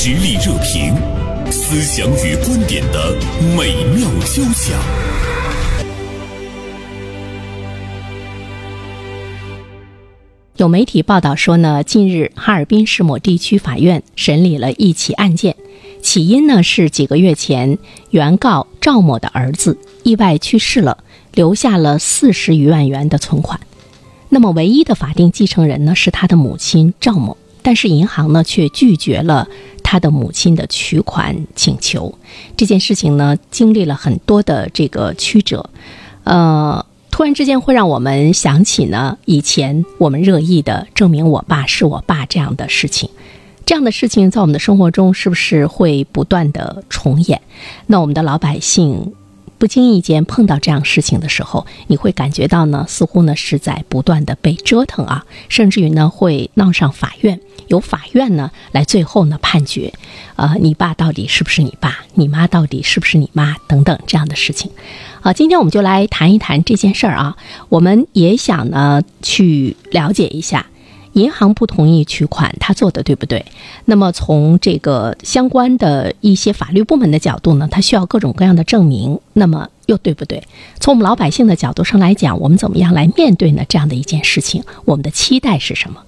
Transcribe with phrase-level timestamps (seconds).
[0.00, 0.94] 实力热评，
[1.50, 3.16] 思想与观点的
[3.56, 4.78] 美妙交响。
[10.56, 15.56] 有媒体报道说呢，近日哈尔滨市某地区法院审理了一起案件，
[16.00, 17.76] 起因呢是几个月前
[18.10, 20.98] 原告赵某的儿子意外去世了，
[21.34, 23.58] 留下了四十余万元的存款。
[24.28, 29.48] 那么唯一的法定继承人呢是他的母亲赵某，但是银行呢却拒绝了
[29.82, 32.18] 他的母亲的取款请求。
[32.56, 35.68] 这件事情呢经历了很多的这个曲折，
[36.24, 36.84] 呃。
[37.10, 43.10] 突然之间会让我们想起呢，以前我们热议的证明我爸是我爸这样的事情，
[43.66, 47.40] 这样的事情在我们的生活中是不是会不断的重演？
[47.86, 49.14] 那我们的老百姓
[49.58, 59.92] 不经意间碰到这样事情的时候，你会感觉到呢，似乎呢是在不断的被折腾啊，甚至于呢会闹上法院，由法院呢来最后呢判决，
[60.36, 61.98] 呃，你爸到底是不是你爸？
[62.14, 63.56] 你妈到底是不是你妈？
[63.66, 64.70] 等等这样的事情。
[65.20, 67.36] 好，今天我们就来谈一谈这件事儿啊。
[67.68, 70.66] 我们也想呢去了解一下，
[71.18, 73.44] 银行不同意取款，他做的对不对？
[73.86, 80.42] 那么从这个相关的一些法律部门的角度呢，他需要各种各样的证明，那么又对不对？
[80.78, 83.64] 从我们老百姓的角度上来讲，我们怎么样来面对呢？
[83.68, 86.00] 这样的一件事情，我们的期待是什么？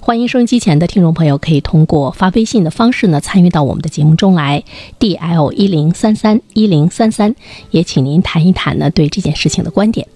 [0.00, 4.62] 欢迎收音机前的听众朋友，可以通过发微信的方式呢参与到我们的节目中来
[4.98, 7.34] ，D L 一零三三一零三三，
[7.70, 10.08] 也请您谈一谈呢对这件事情的观点。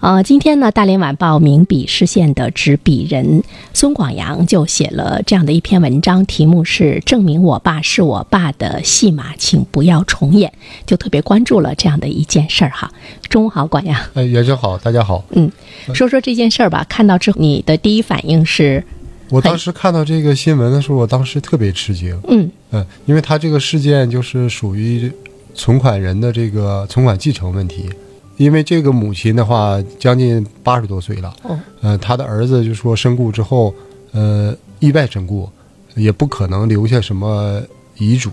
[0.00, 3.42] 呃，今天呢，《大连晚报》名笔视线的执笔人
[3.72, 10.52] 孙广阳就写了这样的一篇文章，题目是“证明我爸是我爸的戏码，请不要重演”，
[10.84, 12.92] 就特别关注了这样的一件事儿哈。
[13.30, 13.98] 中午好，广阳。
[14.12, 15.24] 哎，袁生好，大家好。
[15.30, 15.50] 嗯，
[15.94, 16.84] 说说这件事儿吧。
[16.88, 18.84] 看到之后，你的第一反应是？
[19.30, 22.20] 我当时看到这个新闻的时候，我当时特别吃惊。
[22.28, 25.10] 嗯嗯，因为他这个事件就是属于
[25.54, 27.88] 存款人的这个存款继承问题。
[28.36, 31.34] 因为这个母亲的话，将近八十多岁了。
[31.44, 31.60] 嗯。
[31.80, 33.74] 呃，他的儿子就说身故之后，
[34.12, 35.48] 呃，意外身故，
[35.94, 37.62] 也不可能留下什么
[37.98, 38.30] 遗嘱。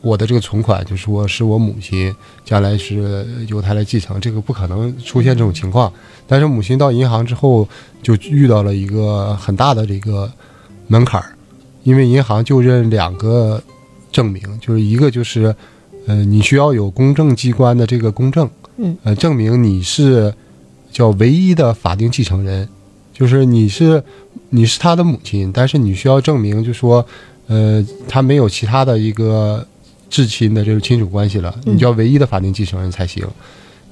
[0.00, 2.12] 我的这个存款就说是我母亲
[2.44, 5.92] 将来是由他来继承，这个不可能出现这种情况。
[6.26, 7.68] 但是母亲到银行之后
[8.02, 10.28] 就遇到了一个很大的这个
[10.88, 11.36] 门槛儿，
[11.84, 13.62] 因为银行就认两个
[14.10, 15.54] 证明，就是一个就是，
[16.08, 20.32] 呃，你需要有公证机关的这个公证，嗯，呃，证明你是
[20.90, 22.68] 叫唯一的法定继承人，
[23.12, 24.02] 就是你是
[24.50, 27.06] 你是他的母亲，但是你需要证明，就说，
[27.46, 29.66] 呃，他没有其他的一个。
[30.14, 33.26] 至亲的这个亲属关系了，你叫唯一的法定继承人才行。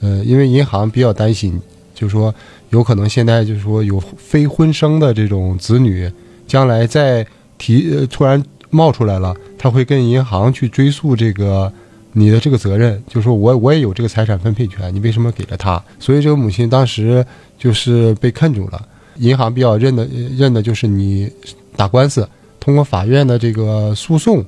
[0.00, 1.58] 呃，因为银行比较担心，
[1.94, 2.34] 就是说
[2.68, 6.12] 有可能现在就是说有非婚生的这种子女，
[6.46, 7.26] 将来再
[7.56, 11.72] 提突然冒出来了，他会跟银行去追溯这个
[12.12, 15.82] 你的这个责任，就是说我我也有这个财产分配权，你为什么给了他？
[15.98, 17.24] 所以这个母亲当时
[17.58, 18.86] 就是被困住了。
[19.16, 21.30] 银行比较认的认的就是你
[21.76, 22.28] 打官司，
[22.58, 24.44] 通过法院的这个诉讼。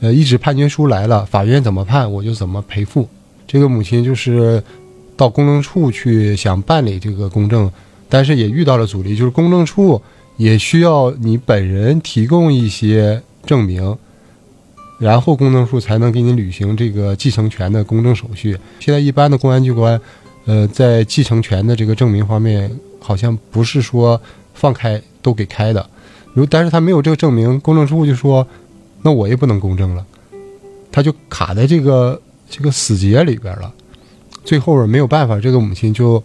[0.00, 3.08] 呃，一纸判决书来了，法院怎么判我就怎么赔付。
[3.46, 4.62] 这个母亲就是
[5.16, 7.70] 到公证处去想办理这个公证，
[8.08, 10.00] 但是也遇到了阻力，就是公证处
[10.36, 13.96] 也需要你本人提供一些证明，
[14.98, 18.56] 然后公证处才能给你履行这个继承权的公证手续。
[18.80, 20.00] 现在一般的公安机关，
[20.44, 22.70] 呃，在继承权的这个证明方面，
[23.00, 24.20] 好像不是说
[24.54, 25.88] 放开都给开的，
[26.34, 28.46] 如但是他没有这个证明，公证处就说。
[29.02, 30.04] 那我也不能公证了，
[30.90, 32.20] 他就卡在这个
[32.50, 33.72] 这个死结里边了。
[34.42, 36.20] 最后没有办法，这个母亲就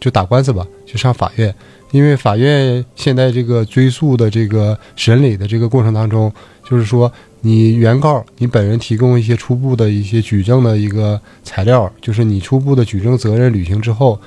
[0.00, 1.54] 就打官司吧，就上法院。
[1.90, 6.32] 因为法院现在这个追诉的这个审理的这个过程当中，
[6.64, 7.12] 就是说
[7.42, 14.18] 你原告你本人提供一些初步的一些举证的一个材料，就是你初步的举证责任履行之后，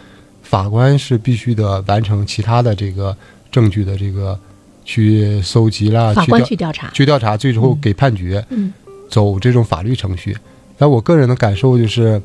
[0.44, 3.18] 法官是必须得完成其他的这个
[3.52, 4.40] 证据的这个。
[4.88, 8.46] 去搜集啦，法官去调查，去调查，最后给判决，
[9.10, 10.38] 走这种法律程序。
[10.78, 12.22] 但我个人的感受就是，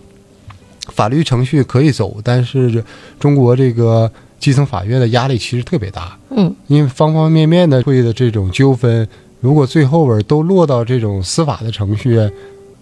[0.89, 2.85] 法律程序可以走，但是
[3.19, 6.19] 中国这个基层法院的压力其实特别大。
[6.37, 9.09] 嗯，因为方方面面的会的这种纠纷，
[9.41, 12.31] 如果最后边都落到这种司法的程序，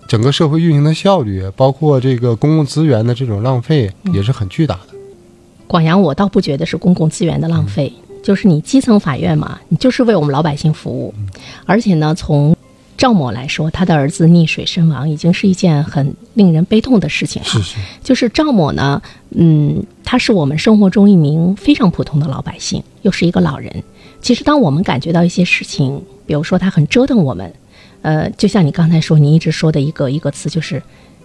[0.08, 4.98] 整个社会运行的效率，包括这个公共资源的这种浪费，也是很巨大的。
[5.66, 7.92] 广阳，我倒不觉得是公共资源的浪费。
[8.20, 11.14] 就是你基层法院嘛，你就是为我们老百姓服务，
[11.64, 12.54] 而且呢，从
[12.96, 17.76] 赵某来说，他的儿子溺水身亡，已经是一件很令人悲痛的事情是是。
[18.02, 19.00] 就是赵某呢，
[19.30, 23.72] 嗯，他是我们生活中一名非常普通的老百姓，又是一个老人。
[24.20, 27.52] 其实，当我们感觉到一些事情，比如说它很折腾我们，
[28.02, 30.82] 呃，就像你刚才说，你一直说的一个一个词就是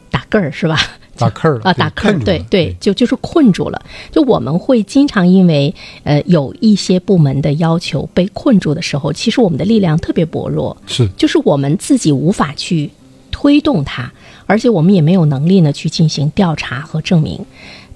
[0.10, 0.78] 打个儿，是吧？
[1.16, 3.80] 打坑儿了啊，打坑儿，对对，就就是困住了。
[4.12, 5.74] 就我们会经常因为
[6.04, 12.90] 呃有一些部门的要求被困住的时候，其实我们的力量特别薄弱，是就是我们自己无法去
[13.30, 14.12] 推动它，
[14.48, 17.46] 而且我们也没有能力呢去进行调查和证明。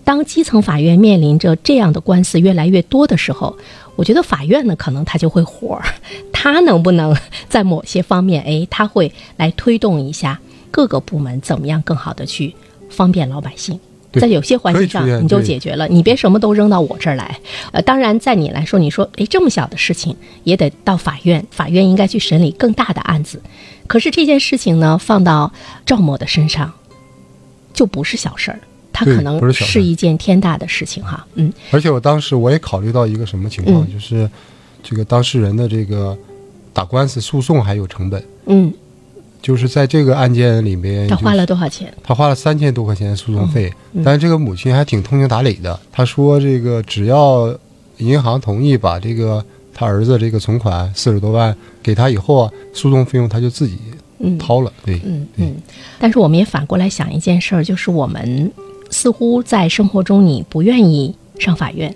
[0.04, 3.58] 当基层法院面临着这样的官司越来越多的时候，
[3.98, 5.78] 我觉得法院呢可能他就会火，
[6.32, 7.14] 他能不能
[7.50, 10.40] 在某些方面，哎，他会来推动一下
[10.72, 12.56] 各个部门怎么样更好的去
[12.90, 13.78] 方便老百姓。
[14.14, 17.40] 在有些环节上你就解决了，你别什么都扔到我这儿来。
[17.72, 23.40] 呃，当然，在你来说，你说，诶，这么小的事情也得到法院，法院应该去审理更大的案子。
[23.86, 25.52] 可是这件事情呢，放到
[25.86, 26.74] 赵某的身上，
[27.74, 28.60] 就不是小事儿，
[28.98, 31.24] 它对可能不是一件天大的事情哈。
[31.36, 34.28] 嗯而且我当时我也考虑到一个什么情况，嗯就是
[34.82, 36.18] 这个当事人的这个
[36.74, 38.74] 打官司诉讼还有成本，嗯，
[39.40, 41.94] 就是在这个案件里面，他花了多少钱？
[42.02, 47.56] 他花了三千多块钱诉讼费，嗯但是这个母亲还挺通情达理的，她说这个只要
[47.98, 53.78] 银行同意把这个他儿子这个存款四十多万给他以后啊，诉讼费用他就自己
[54.20, 55.56] 嗯掏了，对，对嗯嗯。
[56.00, 58.52] 但是我们也反过来想一件事儿，就是我们
[58.90, 61.96] 似乎在生活中你不愿意上法院，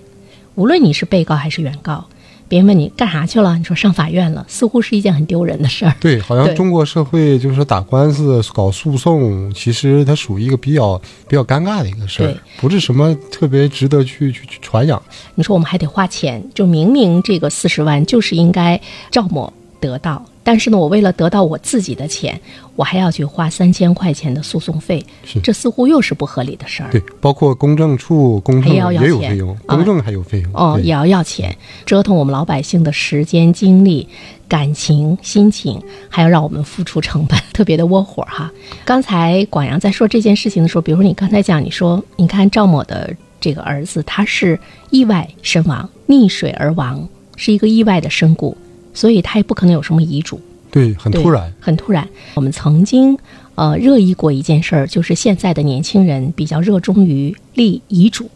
[0.55, 2.05] 无论你是被告还是原告，
[2.47, 5.95] 别人问你干啥去了，你说上法院了，似乎是一件很丢人的事儿。
[5.99, 15.01] 对，好像中国社会就是打官司、搞诉讼，其实它属于一个比较比较尴尬的一个事儿，不是什么特别值得去去去传扬。
[15.35, 18.79] 你说我们还得花钱，就明明这个四十万就是应该
[19.09, 19.51] 赵某
[19.81, 22.39] 得到，但是呢，我为了得到我自己的钱，
[22.75, 25.03] 我还要去花三千块钱的诉讼费，
[25.43, 26.91] 这似乎又是不合理的事儿。
[26.91, 30.51] 对，包括公证处公证也有费用，啊公证还有费用。
[30.53, 31.53] 哦，也要要钱，
[31.85, 34.07] 折腾我们老百姓的时间、精力、
[34.47, 38.51] 感情、心情，还要让我们付出成本， 特别的窝火哈。
[38.85, 44.59] 刚才广阳在说这件事情的时候，比如说你刚才讲，你说你看赵某的这个儿子，他是
[44.91, 48.55] 意外身亡，溺水而亡，是一个意外的身故，
[48.93, 50.39] 所以他也不可能有什么遗嘱。
[50.69, 51.53] 对，很突然。
[51.59, 52.07] 很突然。
[52.35, 53.17] 我们曾经
[53.55, 58.29] 呃热议过一件事儿，就是现在的年轻人比较热衷于立遗嘱，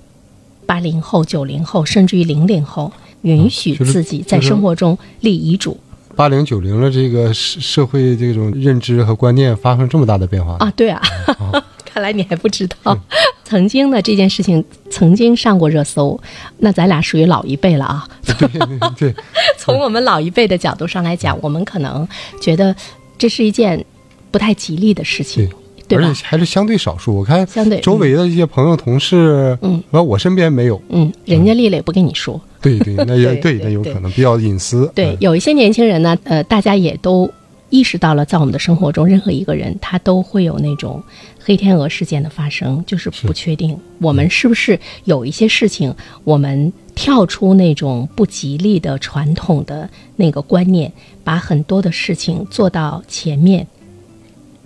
[0.65, 2.91] 八零后、九零后，甚至于零零后，
[3.21, 5.79] 允许自己在生活中立遗嘱
[6.15, 10.71] 八零九零的这个社社会这种认知和观念发生这么大的变化啊。
[10.75, 11.01] 对啊，
[11.85, 12.97] 看来你还不知道。
[13.45, 16.19] 曾经呢，这件事情曾经上过热搜，
[16.57, 18.07] 那咱俩属于老一辈了啊。
[18.25, 19.15] 对 对对，
[19.57, 22.05] 从我们老一辈的角度上来讲，我们可能
[22.41, 22.75] 觉得
[23.17, 23.85] 这是一件
[24.31, 25.47] 不太吉利的事情，
[25.87, 26.25] 对吧而且？
[26.25, 27.15] 还是相对少数。
[27.15, 30.81] 我看相对周围的一些朋友、同事，嗯，完我身边没有。
[30.89, 32.41] 嗯，人家立了也不跟你说。
[32.59, 34.85] 对对，那也 对对那有可能比较隐私。
[34.87, 37.29] 嗯，对有一些年轻人呢，呃，大家也都
[37.75, 41.03] 意识到了，在我们的生活中，任何一个人他都会有那种
[41.43, 45.93] 黑天鹅事件的发生，就是不确定我们是不是有一些事情，
[46.23, 50.89] 我们跳出那种不吉利的传统的那个观念，
[51.21, 53.67] 把很多的事情做到前面。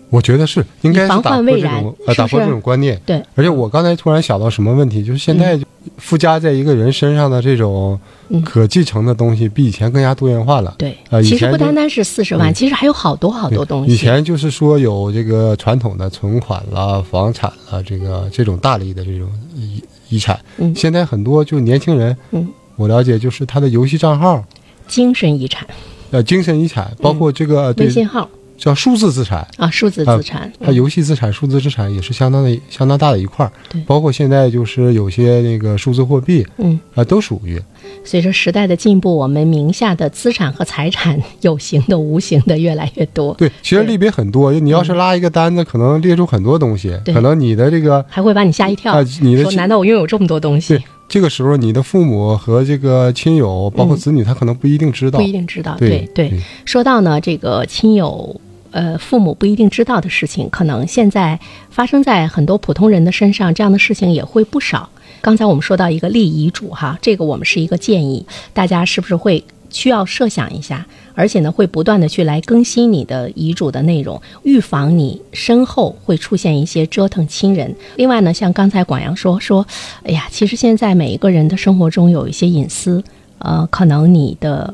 [0.10, 3.00] 我觉得是应该是防打破这种呃打破这种观念。
[3.06, 5.60] 对，而且我刚才突然想到什么问题，就是现在
[5.98, 8.42] 附加在一个人身上的这种嗯。
[8.42, 10.74] 可继承的东西，比以前更加多元化了。
[10.78, 13.94] 对，呃以其实前不单单是四十万，嗯其实还有好多好多东西。
[13.94, 20.40] 以前就是说有这个传统的存款啦、房产啦，这个这种大类的这种遗遗产。
[20.58, 20.74] 嗯。
[20.76, 24.44] 现在很多就年轻人，嗯，我了解就是他的游戏账号，
[24.88, 25.68] 精神遗产、
[26.12, 27.86] 呃，精神遗产，包括这个、对。
[27.88, 28.28] 微信号
[28.60, 29.48] 叫数字资产。
[29.58, 36.80] 啊，数字啊资产，它游戏资产、数字资产也是相当的、相当大的一块儿对，包括现在就是有些那个数字货币嗯。
[36.94, 37.60] 啊，都属于
[38.04, 43.50] 随着时代的进步，我们名下的资产和财产，有形的、无形的越来越多，对。
[43.62, 48.94] 其实类别很多，你要是拉一个单子，可能列出很多东西，可能你的这个还会把你吓一跳。
[48.94, 50.84] 啊，你的说难道我拥有这么多东西对？
[51.08, 55.18] 这个时候，你的父母和这个亲友，包括子女，他可能不一定知道。
[55.18, 55.76] 不一定知道。
[55.80, 58.40] 对对对说到呢，这个亲友。
[58.72, 64.90] 呃，父母不一定知道的事情，可能现在发生在很多普通人的身上，这样的事情也会不少。
[65.22, 70.86] 刚才我们说到一个立遗嘱哈，这个我们是一个建议，大家是不是会需要设想一下？
[71.14, 77.76] 而且呢，会不断的去来更新你的遗嘱的内容，预防你身后会出现一些折腾亲人。
[77.98, 79.66] 另外呢，像刚才广阳说说，
[80.04, 83.04] 哎呀，其实现在每一个人的生活中有一些隐私，
[83.40, 84.74] 呃，可能你的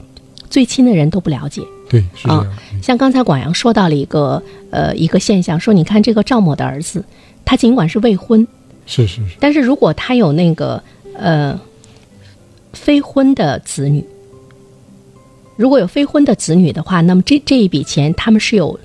[0.49, 1.63] 最亲的人都不了解。
[1.89, 2.39] 对，是这样。
[2.39, 7.03] 啊像刚才广阳说到了一个呃一个现象，说你看这个赵某的儿子，
[7.43, 8.45] 他尽管是未婚，
[8.85, 10.83] 是是是，但是如果他有那个
[11.17, 11.59] 呃
[12.73, 14.05] 非婚的子女，
[15.55, 18.79] 如果有非婚的子女的话，那么这这一笔钱他们是有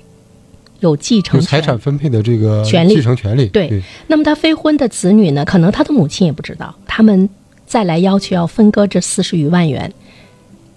[0.79, 3.45] 有继承有财产分配的这个权利继承权利。
[3.47, 7.29] 对对那么他非婚的子女呢，可能他的母亲也不知道，他们
[7.67, 9.93] 再来要求要分割这四十余万元，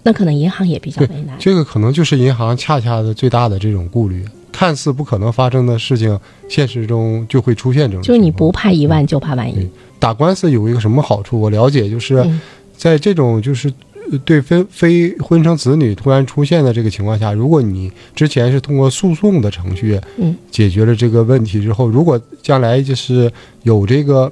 [0.05, 1.35] 那可能银行也比较为难。
[1.37, 4.23] 这个可能就是银行恰恰的最大的这种顾虑。
[4.51, 8.01] 看似不可能发生的事情，现实中就会出现这种。
[8.01, 9.69] 就是你不怕一万就怕万一对，
[9.99, 11.37] 打官司有一个什么好处？
[11.41, 12.39] 我了解，就是嗯
[12.77, 13.67] 在这种就是
[14.09, 23.29] 呃对非非婚生子女突然出现的这个情况下，如果你之前是通过诉讼的程序嗯解决了这个问题之后，如果将来就是
[23.63, 24.31] 有这个。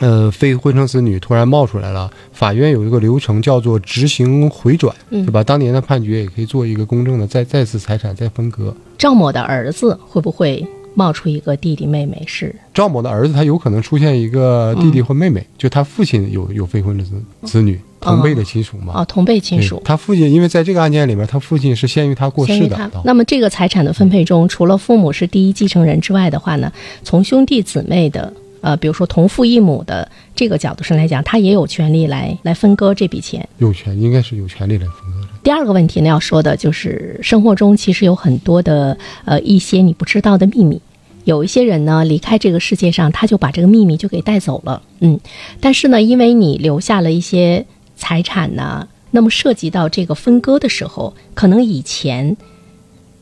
[0.00, 5.42] 呃，非婚生子女突然冒出来了，法院有一个流程叫做执行回转，嗯对吧？
[5.42, 8.74] 当年的判决也可以做一个公正的再再次财产再分割。
[8.96, 12.54] 赵某的儿子会不会冒出一个弟弟妹妹是？
[12.72, 17.10] 赵某的儿子他有可能出现一个弟弟或妹妹，就他父亲有有非婚的子
[17.42, 18.92] 子女，同辈的亲属嘛。
[18.96, 19.82] 哦，同辈亲属。
[19.84, 22.90] 他父亲因为在这个案件里面，他父亲是先于他过世的。。
[23.04, 33.48] 那么这个财产的分配中，除了父母是第一继承人之外的话呢，从兄弟姊妹的呃，比如说同父异母的这个角度上来讲，他也有权利来来分割这笔钱。
[33.58, 35.28] 有权应该是有权利来分割的。
[35.42, 40.80] 第二个问题呢，要说的就是生活中其实有很多的呃一些你不知道的秘密。
[41.24, 45.20] 有一些人呢离开这个世界上，他就把这个秘密就给带走了，嗯，
[45.60, 52.34] 但是呢，因为你留下了一些财产呢，那么涉及到这个分割的时候，可能以前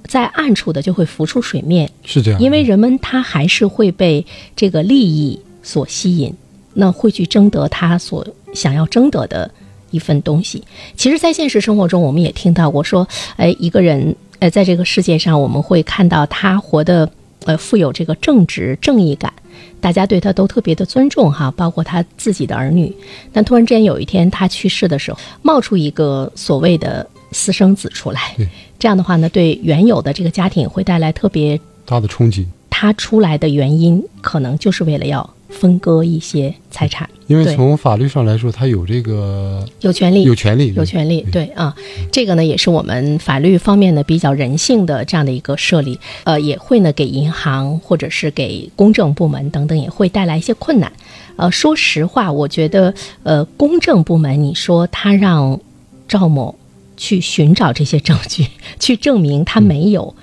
[0.06, 6.32] 在暗处的就会浮出水面，是这样，因为人们他还是会被这个利益所吸引，
[6.74, 9.50] 那会去争得他所想要争得的
[9.90, 10.62] 一份东西。
[10.96, 17.08] 其实，在现实生活中，我们也听到过说，哎，一个人，呃，在这个世界上，我们会看到他活得，
[17.44, 19.32] 呃，富有这个正直、正义感，
[19.80, 22.94] 大家对他都特别的尊重哈，包括他自己的儿女。
[23.32, 32.46] 但突然之间有一天他去世的时候，冒出一个所谓的私生子出来对，这样的话呢，对原有的这个家庭会带来特别大的冲击。
[32.68, 41.46] 他出来的原因，可能就是为了要分割一些财产，因为从法律上来说，他有这个有权利，有权利，有权利，对。
[41.54, 41.74] 啊，
[42.12, 50.92] 这个呢也是我们法律方面呢比较人性的这样的一个设立，呃，也会呢给银行或者是给公证部门等等也会带来一些困难。
[51.36, 52.92] 呃，说实话，我觉得
[53.22, 55.58] 呃公证部门，你说他让
[56.06, 56.54] 赵某
[56.96, 58.46] 去寻找这些证据，
[58.80, 60.14] 去证明他没有。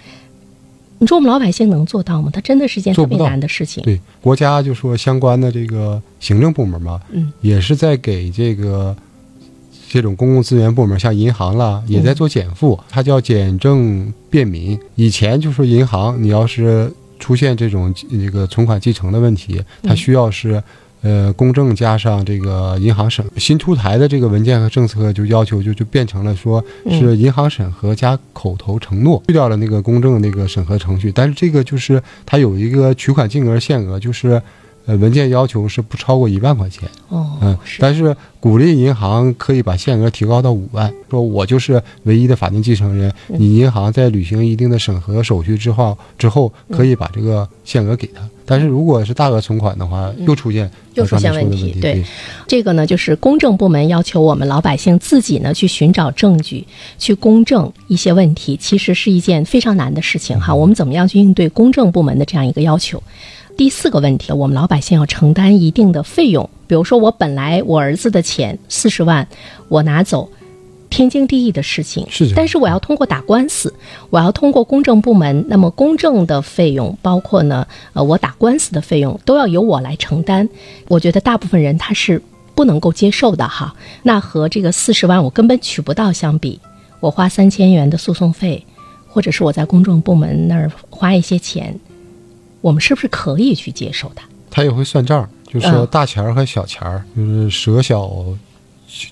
[0.99, 2.29] 你说我们老百姓能做到吗？
[2.33, 3.83] 他真的是一件特别难的事情。
[3.83, 8.95] 对国家就说相关的这个行政部门嘛，嗯，也是在给这个
[9.89, 14.79] 这种公共资源部门，像银行啦，也在做减负，它叫简政便民。
[14.95, 16.89] 以前就说银行，你要是
[17.19, 20.63] 出现这种这个存款继承的问题，它需要是。
[21.03, 31.11] 呃，公证加上这个银行审，新出台的这个文件和政策就要求就就变成了说是银行审核加口头承诺，去掉了那个公证那个审核程序。
[31.13, 34.41] 但是这个就是它有一个取款金额限额，就是
[34.85, 36.87] 呃文件要求是不超过一万块钱。
[37.09, 48.21] 哦，嗯，但是鼓励银行可以把限额提高到五万，说我就是唯一的法定继承人，嗯你银行在履行一定的审核手续之后，之后可以把这个限额给他。
[48.45, 52.03] 但是如果是大额存款的话，又出现嗯又出现问题对
[52.45, 56.67] 这个呢，就是公证部门要求我们老百姓自己呢去寻找证据，
[56.99, 60.53] 去公证一些问题，其实是一件非常难的事情哈。
[60.53, 63.01] 我们怎么样去应对公证部门的这样一个要求？
[63.55, 69.27] 第四个问题，我们老百姓要承担一定的费用，比如说我本来我儿子的钱四十万，
[69.69, 70.29] 我拿走。
[70.89, 73.73] 天经地义的事情，是但是我要通过打官司，
[74.11, 80.47] 我要通过公证部门，那么公证的费用，包括呢，呃，我打官司的费用，都要由我来承担。
[80.87, 82.21] 我觉得大部分人他是
[82.53, 83.73] 不能够接受的哈。
[84.03, 86.59] 那和这个四十万我根本取不到相比，
[86.99, 88.63] 我花三千元的诉讼费，
[89.07, 91.75] 或者是我在公证部门那儿花一些钱，
[92.63, 94.23] 我们是不是可以去接受它？
[94.49, 98.09] 他也会算账，就说嗯大钱儿和小钱儿，就是舍小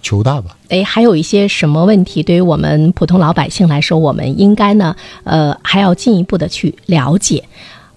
[0.01, 0.55] 求大吧。
[0.70, 7.43] 诶，还有一些什么问题，对于我们普通老百姓来说，我们应该呢，呃，还要进一步的去了解。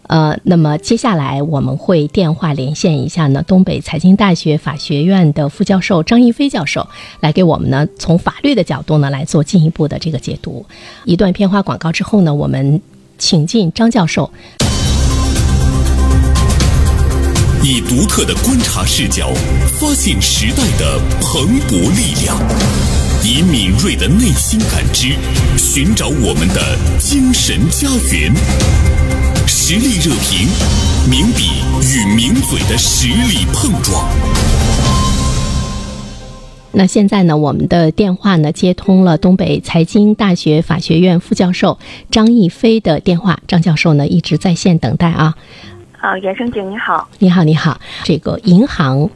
[0.09, 6.87] 呃，那么接下来我们会电话连线一下呢，东北财经大学法学院的副教授张一飞教授，
[7.21, 10.67] 来给我们呢从法律的角度呢来做进一步的这个解读。
[11.05, 12.81] 一段片花广告之后呢，我们
[13.19, 14.31] 请进张教授。
[17.63, 19.33] 以独特的观察视角，
[19.79, 22.37] 发现时代的蓬勃力量；
[23.23, 25.15] 以敏锐的内心感知，
[25.57, 28.33] 寻找我们的精神家园。
[29.47, 30.49] 实力热评，
[31.11, 34.09] 名笔与名嘴的实力碰撞。
[36.73, 41.79] 那现在呢，我们的电话呢接通了东北财经大学法学院副教授
[42.11, 45.35] 张毅飞的电话，张教授呢一直在线等待啊。
[46.05, 47.81] 啊，袁生姐你好，你好，你好。
[48.03, 49.09] 这个银行，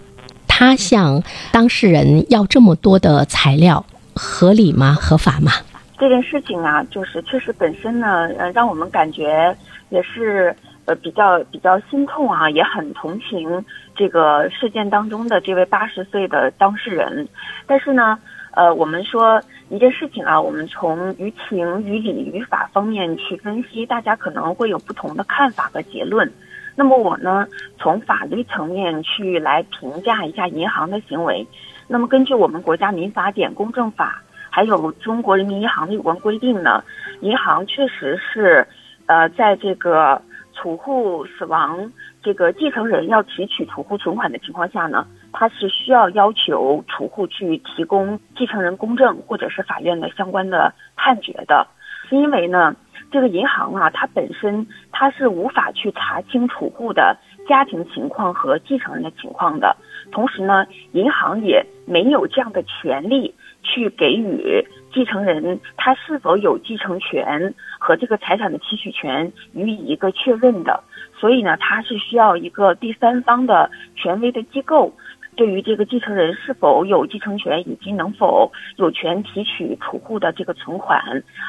[0.47, 4.97] 他向当事人要这么多的材料，合理吗？
[4.99, 5.53] 合法吗？
[5.99, 9.55] 这件事情啊，就是确实本身呢，呃，让我们感觉
[9.91, 13.63] 也是呃比较比较心痛啊，也很同情
[13.95, 17.29] 这个事件当中的这位八十岁的当事人。
[17.67, 18.19] 但是呢，
[18.53, 26.33] 呃，我们说一件事情啊，我们从于情、于理、于法方面去分析，大家可能会有不同的看法和结论。
[26.79, 27.45] 那么我呢，
[27.77, 31.45] 从法律层面去来评价一下银行的行为。
[31.89, 36.85] 那么根据我们国家民法典、公证法，还有中国人民银行的有关规定呢，
[37.21, 38.65] 银行确实是，
[39.07, 40.23] 呃，在这个
[40.55, 41.91] 储户死亡、
[42.23, 51.67] 这个继承人要提取储户存款的情况下呢，它是需要要求储户去提供继承人公证或者是法院的相关的判决的，
[52.11, 52.77] 因为呢。
[53.11, 57.17] 这个银行啊，它本身它是无法去查清储户的
[57.49, 59.77] 家庭情况和继承人的情况的，
[60.13, 64.63] 同时呢，银行也没有这样的权利去给予
[64.93, 70.83] 继承人他是否有继承权和这个财产的提取权予以一个确认的，
[71.19, 74.93] 所以呢，它是需要一个第三方的权威的机构。
[75.39, 81.01] 对于这个继承人是否有继承权，以及能否有权提取储户的这个存款，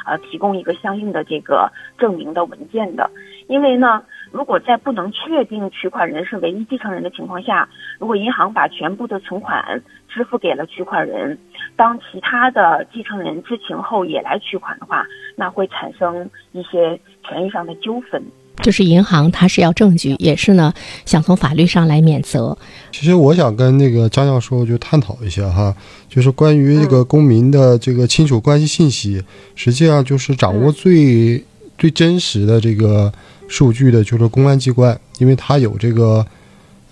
[0.05, 3.09] 啊，提供一个相应的这个证明的文件的。
[3.47, 7.67] 因为呢，如果在不能确定取款人是唯一继承人的情况下，
[7.97, 11.39] 如果银行把全部的存款支付给了取款人，
[11.75, 15.03] 当其他的继承人知情后也来取款的话，
[15.35, 18.23] 那会产生一些权益上的纠纷。
[18.61, 20.73] 就是银行，它是要证据，也是呢，
[21.05, 22.57] 想从法律上来免责。
[22.91, 25.73] 其实我想跟那个张教授就探讨一下哈，
[26.09, 29.23] 就是关于这个公民的这个亲属关系信息，
[29.55, 31.43] 实际上就是掌握最
[31.77, 33.11] 最真实的这个
[33.47, 36.25] 数据的，就是公安机关，因为它有这个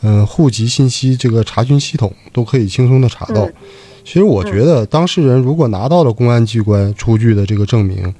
[0.01, 3.47] 嗯户籍信息这个查询系统，都可以轻松的查到。
[4.05, 8.13] 其实我觉得，当事人如果拿到了公安机关出具的这个证明，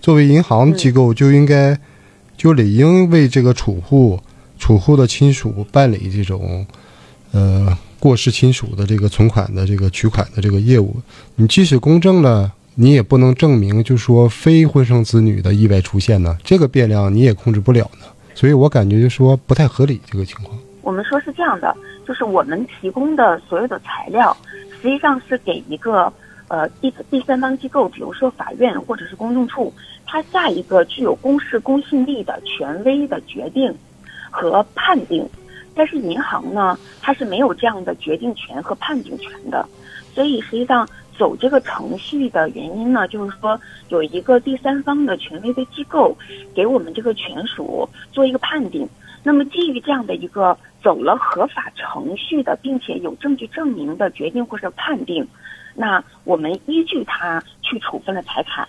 [0.00, 1.78] 作为银行机构就应该。
[2.36, 4.20] 就理应为这个储户、
[4.58, 6.66] 储户的亲属办理这种，
[7.32, 10.96] 呃，过世亲属的这个存款的这个取款的这个业务。
[11.36, 18.06] 你即使公证了，你也不能证明，就说非婚生子女的意外出现呢，这个变量你也控制不了呢。
[18.34, 20.58] 所以我感觉就说不太合理这个情况。
[20.82, 21.74] 我们说是这样的，
[22.06, 24.36] 就是我们提供的所有的材料，
[24.82, 26.12] 实际上是给一个
[26.48, 29.72] 呃第第三方机构，比如说法院或者是公证处。
[30.06, 33.74] 它下一个具有公示公信力的权威的决定
[34.30, 35.28] 和判定，
[35.74, 39.66] 但是银行呢，它是没有这样的决定权和判定权的，
[40.14, 46.16] 所以实际上走这个程序的原因呢，就是说有一个第三方的权威的机构
[46.54, 48.88] 给我们这个权属做一个判定。
[49.24, 55.26] 那么基于这样的一个走了合法程序的，并且有证据证明的决定或者判定。
[55.74, 58.66] 那我们依据它去处分了财产，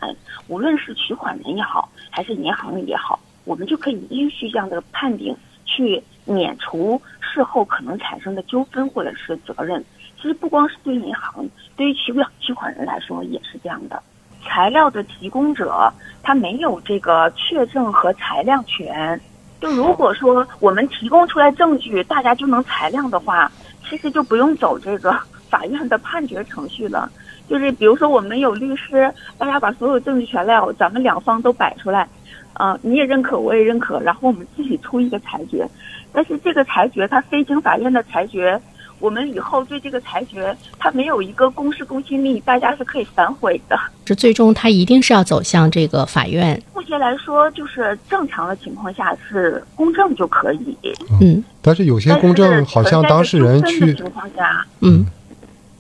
[0.48, 9.84] 无论是取款人也好，还是银行也好，我们就可以依据这样的判定去免除事后可能产生的纠纷或者是责任。
[10.18, 14.02] 其实不光是对银行，对于取款取款人来说也是这样的。
[14.44, 15.92] 材料的提供者
[16.24, 19.20] 他没有这个确证和裁量权。
[19.62, 23.52] 就如果说我们提供出来证据，大家就能裁量的话，
[23.88, 25.16] 其实就不用走这个。
[25.56, 27.10] 法院的判决程序了，
[27.50, 32.06] 就是比如说我们有律师，大家把所有证据全料，咱们两方都摆出来，
[32.52, 35.66] 啊，你也认可，我也认可，然后我们自己出一个裁决。
[36.12, 38.60] 但是这个裁决它非经法院的裁决，
[39.00, 43.80] 我们以后对这个裁决它没有一个公示公信力，大家是可以反悔的。
[44.04, 46.62] 这最终它一定是要走向这个法院。
[46.74, 50.78] 目前来说，就是正常的情况下是公证就可以。
[51.22, 55.06] 嗯，但是有些公证好像当事人去情况下，嗯。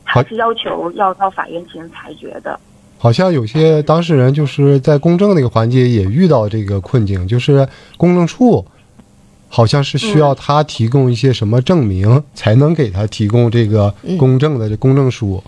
[0.05, 2.57] 还是要求要到法院进行裁决的。
[2.97, 8.65] 好像有些当事人就是在公证那个环节也遇到这个困境，就是公证处
[9.49, 15.43] 好像是需要他提供一些什么证明，才能给他提供这个公证的这公证书。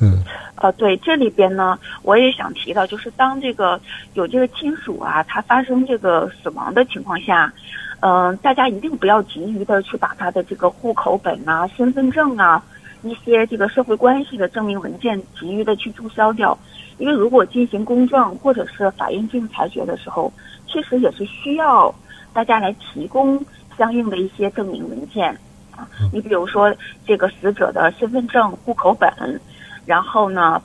[0.00, 0.22] 嗯，
[0.56, 3.80] 呃，对，这里边呢，我也想提到，就是当这个
[4.12, 7.52] 有这个亲属啊，他发生这个死亡的情况下，
[8.00, 12.62] 嗯，大家一定不要急于的去把他的这个户口本啊、身份证啊。
[13.08, 16.56] 一些这个社会关系的证明文件急于的去注销掉，
[16.98, 20.32] 因为如果进行公证或者是法院进行裁决的时候，
[20.66, 21.94] 确实也是需要
[22.32, 23.44] 大家来提供
[23.76, 25.30] 相应的一些证明文件
[25.76, 25.88] 啊。
[26.12, 26.74] 你比如说
[27.06, 29.40] 这个死者的身份证、户口本，
[29.86, 30.62] 然后呢，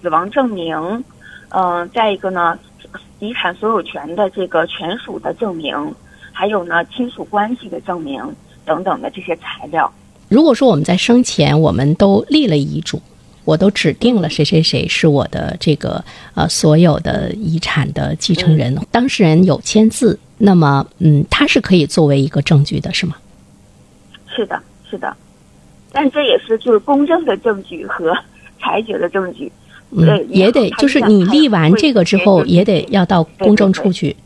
[0.00, 1.04] 死亡证明，
[1.50, 2.58] 嗯、再一个呢，
[3.20, 5.94] 遗产所有权的这个权属的证明，
[6.32, 9.92] 还有呢亲属关系的证明等等的这些材料。
[10.34, 13.00] 如果说我们在生前我们都立了遗嘱，
[13.44, 23.14] 我都指定了谁谁谁是我的这个呃所有的遗产的继承人，当事人有签字，那么嗯，他是可以作为一个证据的，是吗？
[24.26, 25.16] 是的，是的，
[25.92, 28.12] 但这也是就是公正的证据和
[28.60, 29.52] 裁决的证据。
[29.92, 34.16] 嗯，也得就是你立完这个之后，也得要到公证处去。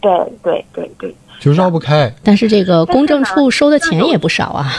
[0.00, 0.10] 对
[0.42, 2.12] 对对对就绕不开。
[2.22, 4.72] 但是这个公证处收的钱也不少啊。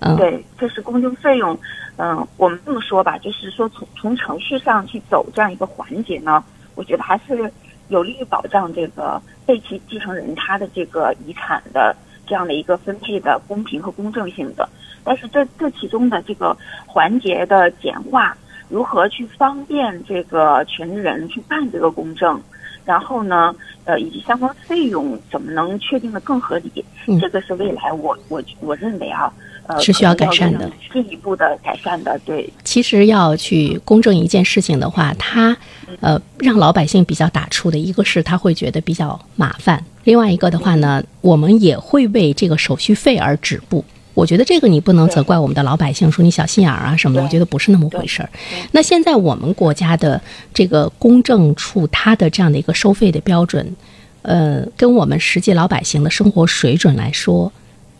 [0.00, 1.58] 嗯，对，这是公证费用。
[1.96, 6.44] 嗯，我们这么说吧，就是说从从程序上去走这样一个环节呢，
[6.76, 7.52] 我觉得还是
[7.88, 14.68] 有利于保障这个被其继承人他的这个遗产的这样的一个分配的公平和公正性的。
[15.02, 18.36] 但是这这其中的这个环节的简化，
[18.68, 22.40] 如何去方便这个权利人去办这个公证，
[22.88, 26.82] 然后呢，呃，以及相关费用怎么能确定的更合理？
[27.06, 29.30] 嗯这个是未来我我我认为啊，
[29.66, 32.18] 呃，是需要改善的进一步的改善的。
[32.24, 35.54] 对，其实要去公证一件事情的话，它
[36.00, 43.84] 呃让老百姓比较打怵的一个是他会觉得比较麻烦，另外一个的话呢，我们也会为这个手续费而止步。
[44.18, 48.28] 我觉得这个你不能责怪我们的老百姓，说你小心眼儿啊什么的，我觉得不是那么回事儿。
[48.72, 50.20] 那现在我们国家的
[50.52, 53.76] 这个公证处，它的这样的一个收费的标准，
[54.22, 57.52] 呃，跟我们实际老百姓的生活水准来说，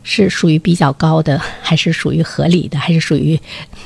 [0.02, 3.38] 是属于比较高的，还是属于合理的，还是属于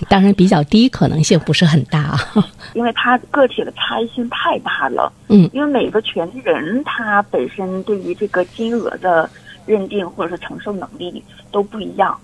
[0.09, 2.19] 当然比较低，可能性不是很大啊。
[2.73, 5.13] 因为它个体的差异性太大了。
[5.29, 9.29] 嗯，因为每个权利人他本身对于这个金额的
[9.67, 12.19] 认定或者是承受能力都不一样，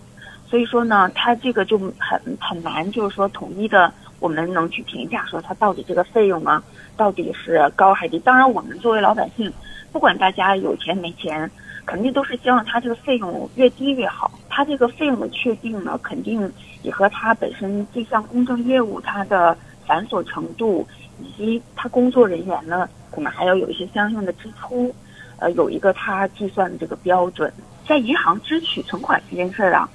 [0.47, 6.63] 所以说呢，他这个就很很难，就是说统一的我们能去评价说它到底这个费用啊，
[6.97, 8.19] 到底是高还是低。
[8.21, 9.53] 当然，我们作为老百姓，
[9.93, 11.49] 不管大家有钱没钱，
[11.87, 14.31] 肯定都是希望它这个费用越低越好。
[14.49, 16.51] 它这个费用的确定呢，肯定
[16.83, 20.85] 也和它本身这项公证业务它的繁琐程度，
[21.21, 24.93] 以及他工作人员呢，可能还要有一些相应的支出，
[25.39, 27.53] 呃，有一个他计算的这个标准。
[27.87, 29.89] 在银行支取存款这件事儿啊，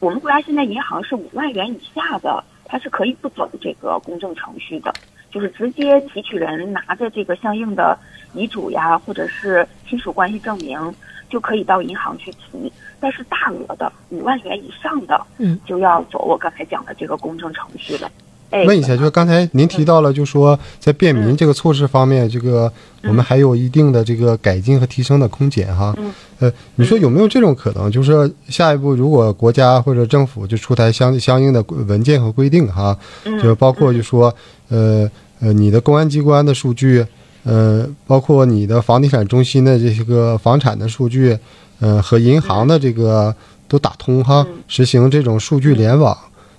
[0.00, 4.92] 我们国家现在银行是五万元以下的，它是可以不走这个公证程序的，
[5.30, 7.96] 就是直接提取人拿着这个相应的
[8.34, 10.92] 遗嘱呀，或者是亲属关系证明，
[11.28, 12.72] 就可以到银行去提。
[12.98, 18.10] 但是大额的五万元以上的，嗯，就要走我刚才讲的这个公证程序了。
[18.10, 25.94] 哎，问一下，就是刚才您提到了，就说在便民这个措施方面，这个我们还有一定的这个改进和提升的空间哈。
[25.98, 26.12] 嗯。
[26.38, 27.90] 呃，你说有没有这种可能？
[27.90, 34.34] 就是下一步如果国家或者政府就出台相相应的文件和规定哈，嗯就包括就说
[34.68, 37.04] 呃呃你的公安机关的数据，
[37.44, 41.36] 呃，包括你的房地产中心的这些个房产的数据，
[41.80, 43.34] 呃和银行的这个
[43.66, 44.58] 都打通哈，嗯。
[44.68, 46.14] 实行这种数据联网，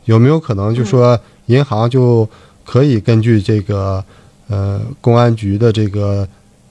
[0.05, 2.29] 有没有可能就说银行就
[2.63, 4.03] 可以根据这个
[4.47, 6.27] 呃公安局的这个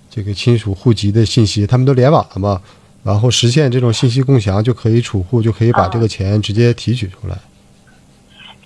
[0.08, 2.62] 这个亲属户籍的信息，他们都联网了嘛？
[3.04, 7.38] 然后实现这种信息共享，就可以储户就可以把这个钱直接提取出来。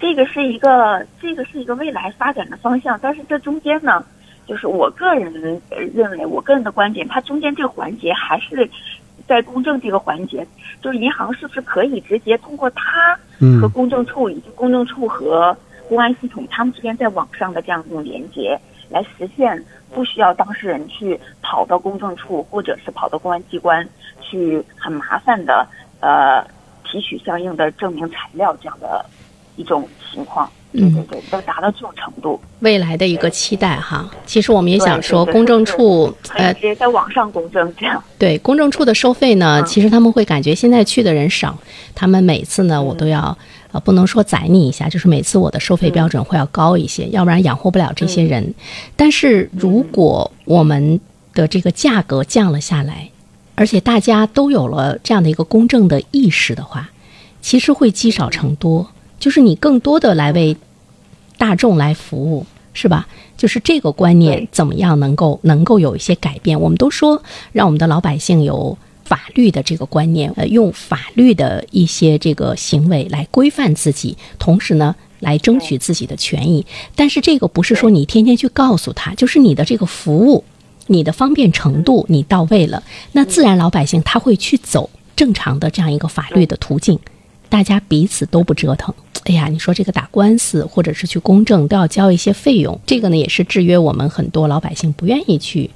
[0.00, 4.02] 这个是一个，这个是一个未来发展的方向，但是这中间呢，
[4.46, 8.66] 就是我个人呃认为，我个人的观点，它中间这个环节还是
[9.28, 10.46] 在公证这个环节，
[10.80, 15.54] 就是银行是不是可以直接通过它嗯和公证处以及公证处和
[15.90, 18.56] 公安系统他们之间在网上的这样一种连接，
[18.88, 23.84] 来实现不需要当事人去跑到公证处或者是跑到公安机关
[24.20, 25.66] 去很麻烦的
[25.98, 26.46] 呃
[26.84, 29.04] 提取相应的证明材料这样的
[29.56, 30.48] 一种情况。
[30.72, 32.40] 对对对，要达到这种程度。
[32.60, 34.08] 未来的一个期待哈。
[34.24, 38.00] 其实我们也想说，公证处呃直接在网上公证这样。
[38.16, 41.58] 对公证处的收费呢，嗯其实他们会感觉现在去的人少，
[41.92, 43.36] 他们每次呢我都要
[43.72, 48.54] 呃不能说宰你一下，就是每次我的收费标准会要高一些，要不然养活不了这些人。
[48.96, 51.00] 但是如果我们
[51.34, 53.10] 的这个价格降了下来，
[53.54, 56.90] 而且大家都有了这样的一个公正的意识的话，
[57.40, 60.56] 其实会积少成多，就是你更多的来为
[61.38, 63.06] 大众来服务，是吧？
[63.36, 66.60] 就是这个观念怎么样能够能够有一些改变？
[66.60, 68.76] 我们都说让我们的老百姓有
[69.10, 74.94] 法律的这个观念，呃，用法律的一些这个行为来规范自己，同时呢。
[75.20, 76.64] 来争取自己的权益，
[76.96, 80.42] 但是这个不是说你天天去告诉他，就是你的这个服务，
[80.86, 86.98] 你的方便程度你到位了，那自然老百姓他会去走正常的这样一个法律的途径，
[87.50, 88.94] 大家彼此都不折腾。
[89.24, 95.68] 哎呀，你说这个打官司或者是去公证都要交一些费用，这个呢也是制约我们很多老百姓不愿意去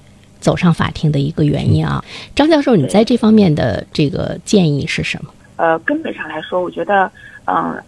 [0.45, 2.05] 走上法庭的一个原因啊。
[2.37, 5.31] 张教授，你在这方面的这个建议是什么？
[5.57, 7.11] 呃，根本上来说，我觉得，
[7.47, 7.83] 嗯、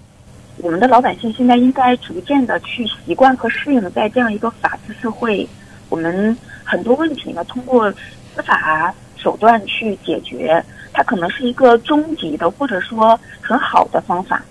[0.56, 5.46] 我们的老百姓现在应该逐渐的去习惯和适应在这样一个法治社会，
[5.90, 10.64] 我们很多问题呢，通过司法手段去解决，
[10.94, 14.42] 它可能是一个终极的或者说很好的方法，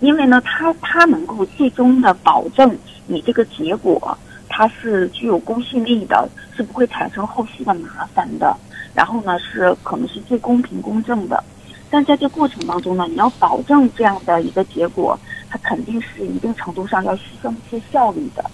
[0.00, 8.56] 因为呢，它它能够最终的保证你这个结果它是具有公信力的，是不会产生后续的麻烦的，
[8.94, 11.42] 然后呢，是可能是最公平公正的。
[11.90, 18.44] 但在这过程当中呢，你要保证这样的一个结果，它肯定是一定程度上要牺牲一些效率的。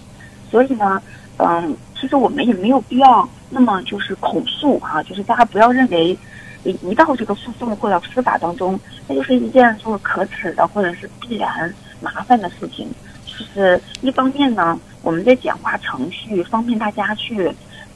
[0.51, 1.01] 所以呢，
[1.39, 6.19] 嗯，其实我们也没有必要那么就是恐诉啊，就是大家不要认为
[6.65, 12.91] 一一到这个诉讼或者司法当中，那就是一件就是可耻的或者是必然麻烦的事情。
[13.25, 17.51] 就是一方面呢，我们在简化程序，方便大家去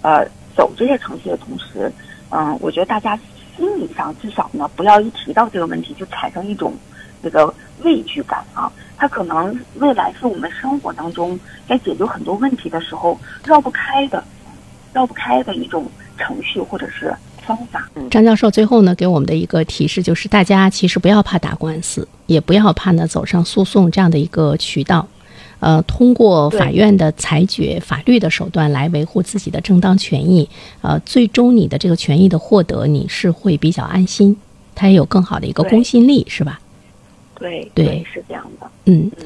[0.05, 1.90] 呃走这些程序的同时，
[2.29, 3.19] 嗯，我觉得大家
[3.57, 6.75] 心理上至少呢，不要一提到这个问题就产生一种
[7.23, 8.71] 这个畏惧感啊。
[8.97, 11.38] 它可能未来是我们生活当中
[11.69, 14.23] 在解决很多问题的时候绕不开的，
[14.93, 15.85] 绕不开的一种
[16.17, 17.12] 程序或者是
[17.45, 17.88] 方法。
[17.95, 25.07] 嗯，张教授最后呢给我们的一个提示就是，大家其实不要怕打官司，也不要怕呢走上诉讼这样的一个渠道。
[25.64, 30.46] 呃，通过法院的裁决、法律的手段来维护自己的正当权益，
[30.83, 34.37] 呃，最终你的这个权益的获得，你是会比较安心，
[34.74, 36.61] 它也有更好的一个公信力，是吧？
[37.40, 38.70] 对对是这样的。
[38.85, 39.24] 嗯，嗯。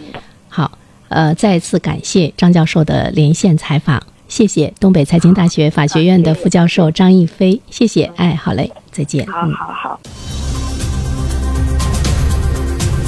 [0.48, 0.70] 好，
[1.08, 9.52] 呃，再次感谢张教授的连线采访，谢谢东北财经大学法学院的副教授张逸飞，谢谢，哎，好嘞，再见，好嗯。
[9.52, 10.00] 好好。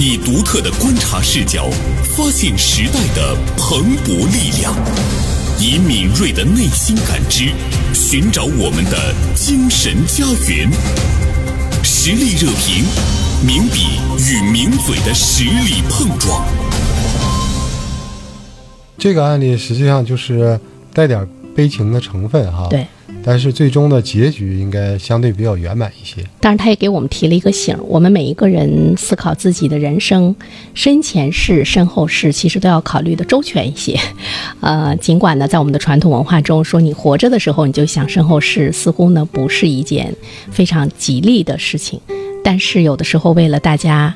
[0.03, 1.69] 以独特的观察视角，
[2.17, 4.73] 发现时代的蓬勃力量；
[5.59, 7.53] 以敏锐的内心感知，
[7.93, 10.71] 寻找我们的精神家园。
[11.85, 12.85] 实力热评，
[13.47, 16.47] 名笔与名嘴的实力碰撞。
[18.97, 20.59] 这个案例实际上就是
[20.95, 22.87] 带点悲情的成分哈，对，
[23.23, 26.23] 但是最终的结局应该相对比较圆满一些。
[26.41, 30.35] 当然，他也给我们提了一个醒：我们每一个人思考自己的人生，
[30.75, 33.99] 身前事、身后事，其实都要考虑的周全一些。
[34.61, 40.15] 呃，尽管呢，在我们的传统文化中说，你活着的时候你就想身后事，似乎呢不是一件
[40.51, 42.01] 非常吉利的事情。
[42.43, 44.15] 但是有的时候，为了大家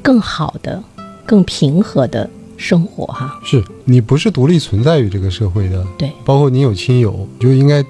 [0.00, 0.80] 更好的、
[1.26, 7.82] 更平和的生活，哈，是你不是独立存在于这个社会的，对，包括你有亲友，就应该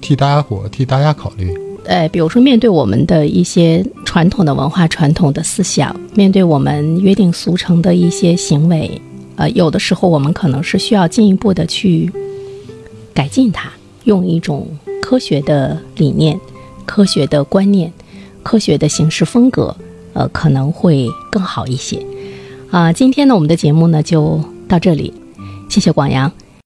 [0.00, 1.56] 替大家伙、替大家考虑。
[1.84, 9.00] 呃，比如说面对我们的一些传统的文化、传统的思想，面对我们约定俗成的一些行为，
[9.36, 12.12] 呃，有的时候我们可能是需要进一步的去
[13.14, 13.70] 改进它，
[14.04, 14.68] 用一种
[15.00, 16.38] 科学的理念、
[16.84, 17.90] 科学的观念、
[18.42, 19.74] 科学的行事风格，
[20.12, 22.04] 呃，可能会更好一些。
[22.70, 25.12] 啊、今天呢，我们的节目呢就到这里，
[25.68, 26.30] 谢谢广阳。